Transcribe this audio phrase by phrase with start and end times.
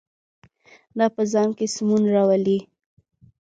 [0.97, 2.59] دا په ځان کې سمون راولي.